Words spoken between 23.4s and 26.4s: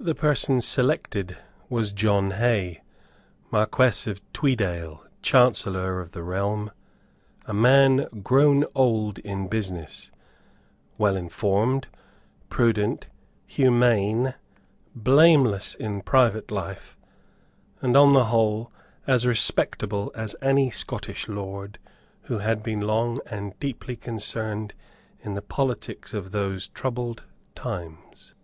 deeply concerned in the politics of